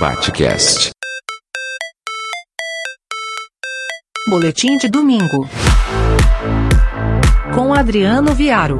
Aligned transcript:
Batcast. 0.00 0.90
Boletim 4.30 4.78
de 4.78 4.88
domingo. 4.88 5.48
Com 7.52 7.74
Adriano 7.74 8.32
Viaro. 8.32 8.78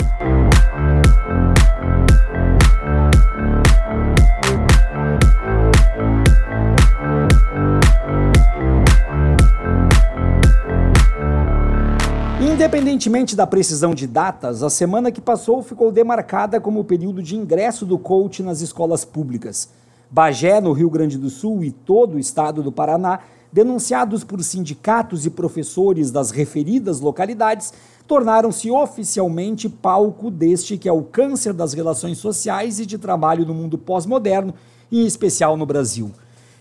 Independentemente 12.40 13.34
da 13.34 13.44
precisão 13.44 13.92
de 13.92 14.06
datas, 14.06 14.62
a 14.62 14.70
semana 14.70 15.10
que 15.10 15.20
passou 15.20 15.64
ficou 15.64 15.90
demarcada 15.90 16.60
como 16.60 16.78
o 16.78 16.84
período 16.84 17.20
de 17.20 17.34
ingresso 17.34 17.84
do 17.84 17.98
coach 17.98 18.40
nas 18.40 18.60
escolas 18.60 19.04
públicas. 19.04 19.68
Bagé, 20.10 20.60
no 20.60 20.72
Rio 20.72 20.88
Grande 20.88 21.18
do 21.18 21.28
Sul 21.28 21.62
e 21.62 21.70
todo 21.70 22.14
o 22.14 22.18
estado 22.18 22.62
do 22.62 22.72
Paraná, 22.72 23.20
denunciados 23.52 24.24
por 24.24 24.42
sindicatos 24.42 25.26
e 25.26 25.30
professores 25.30 26.10
das 26.10 26.30
referidas 26.30 27.00
localidades, 27.00 27.72
tornaram-se 28.06 28.70
oficialmente 28.70 29.68
palco 29.68 30.30
deste 30.30 30.78
que 30.78 30.88
é 30.88 30.92
o 30.92 31.02
câncer 31.02 31.52
das 31.52 31.74
relações 31.74 32.18
sociais 32.18 32.80
e 32.80 32.86
de 32.86 32.96
trabalho 32.96 33.44
no 33.44 33.52
mundo 33.52 33.76
pós-moderno, 33.76 34.54
em 34.90 35.04
especial 35.04 35.56
no 35.56 35.66
Brasil. 35.66 36.10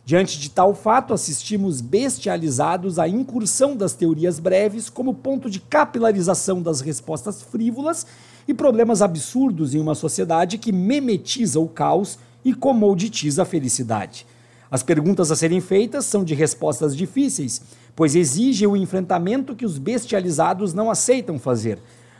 Diante 0.04 0.40
de 0.40 0.50
tal 0.50 0.74
fato, 0.74 1.14
assistimos 1.14 1.82
bestializados 1.82 2.98
à 2.98 3.08
incursão 3.10 3.76
das 3.76 3.94
teorias 3.94 4.40
breves 4.40 4.90
como 4.90 5.14
ponto 5.14 5.50
de 5.50 5.60
capilarização 5.60 6.62
das 6.62 6.80
respostas 6.80 7.42
frívolas 7.42 8.06
e 8.48 8.54
problemas 8.54 9.02
absurdos 9.02 9.74
em 9.74 9.80
uma 9.80 9.96
sociedade 9.96 10.58
que 10.58 10.72
memetiza 10.72 11.60
o 11.60 11.68
caos 11.68 12.18
e 12.48 12.54
comoditiza 12.54 13.42
a 13.42 13.46
felicidade. 13.46 14.26
As 14.72 14.82
perguntas 14.82 15.30
a 15.34 15.36
serem 15.36 15.60
feitas 15.60 16.06
são 16.06 16.24
de 16.24 16.34
respostas 16.34 16.96
difíceis, 16.96 17.62
pois 17.94 18.16
exigem 18.16 18.66
o 18.66 18.78
enfrentamento 18.78 19.54
que 19.54 19.66
os 19.66 19.78
bestializados 19.78 20.74
não 20.74 20.90
aceitam 20.90 21.38
fazer. 21.38 21.78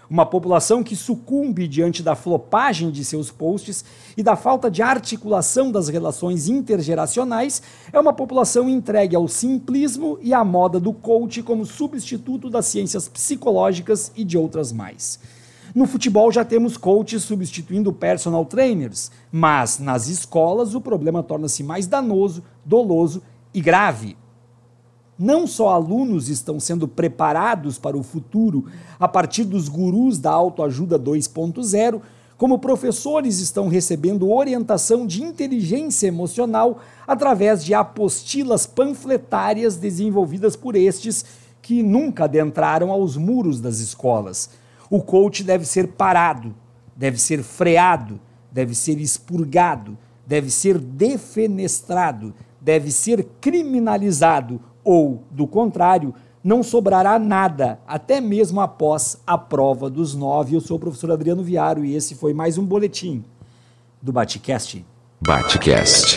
Uma 0.10 0.26
população 0.26 0.84
que 0.84 0.98
sucumbe 0.98 1.66
diante 1.66 2.04
da 2.04 2.14
flopagem 2.14 2.92
de 2.92 3.06
seus 3.06 3.32
posts 3.32 3.86
e 4.18 4.24
da 4.24 4.36
falta 4.36 4.70
de 4.70 4.82
articulação 4.82 5.72
das 5.72 5.88
relações 5.88 6.50
intergeracionais 6.50 7.62
é 7.94 7.98
uma 7.98 8.12
população 8.12 8.68
entregue 8.68 9.16
ao 9.16 9.30
simplismo 9.30 10.20
e 10.22 10.34
à 10.34 10.44
moda 10.44 10.78
do 10.78 10.92
coach 10.92 11.42
como 11.42 11.66
substituto 11.66 12.50
das 12.50 12.66
ciências 12.66 13.08
psicológicas 13.08 14.12
e 14.14 14.26
de 14.26 14.38
outras 14.38 14.74
mais. 14.74 15.20
No 15.76 15.86
futebol 15.86 16.32
já 16.32 16.46
temos 16.46 16.78
coaches 16.78 17.24
substituindo 17.24 17.92
personal 17.92 18.46
trainers, 18.46 19.12
mas 19.32 19.80
nas 19.80 20.08
escolas 20.08 20.76
o 20.76 20.82
problema 20.82 21.22
torna-se 21.22 21.64
mais 21.64 21.88
danoso, 21.88 22.44
doloso 22.66 23.22
e 23.54 23.62
grave. 23.62 24.18
Não 25.20 25.48
só 25.48 25.70
alunos 25.70 26.30
estão 26.30 26.60
sendo 26.60 26.88
preparados 26.88 27.80
para 27.80 27.98
o 27.98 28.04
futuro 28.04 28.66
a 29.00 29.08
partir 29.08 29.44
dos 29.44 29.68
gurus 29.68 30.20
da 30.20 30.32
autoajuda 30.32 31.00
2.0, 31.00 32.02
como 32.38 32.60
professores 32.60 33.40
estão 33.40 33.68
recebendo 33.68 34.32
orientação 34.32 35.08
de 35.08 35.24
inteligência 35.24 36.08
emocional 36.08 36.80
através 37.08 37.66
de 37.66 37.74
apostilas 37.74 38.68
panfletárias 38.68 39.76
desenvolvidas 39.76 40.56
por 40.56 40.76
estes 40.76 41.26
que 41.64 41.82
nunca 41.82 42.26
adentraram 42.26 42.92
aos 42.92 43.18
muros 43.18 43.60
das 43.60 43.80
escolas. 43.80 44.52
O 44.90 45.02
coach 45.02 45.44
deve 45.44 45.66
ser 45.66 45.88
parado, 45.90 46.56
deve 46.96 47.18
ser 47.18 47.44
freado, 47.44 48.20
deve 48.52 48.74
ser 48.74 49.00
expurgado, 49.00 49.98
deve 50.26 50.50
ser 50.50 50.78
defenestrado, 50.78 52.34
deve 52.62 52.92
ser 52.92 53.28
criminalizado 53.42 54.60
ou, 54.84 55.24
do 55.30 55.46
contrário, 55.46 56.14
não 56.44 56.64
sobrará 56.64 57.20
nada, 57.20 57.78
até 57.86 58.22
mesmo 58.22 58.62
após 58.62 59.22
a 59.28 59.38
prova 59.38 59.90
dos 59.90 60.16
nove. 60.16 60.56
Eu 60.56 60.62
sou 60.62 60.78
o 60.78 60.80
professor 60.80 61.12
Adriano 61.12 61.44
Viaro 61.44 61.84
e 61.84 61.94
esse 61.94 62.16
foi 62.16 62.34
mais 62.34 62.58
um 62.58 62.64
boletim 62.64 63.24
do 64.02 64.14
Batcast. 64.14 64.86
Batcast. 65.20 66.16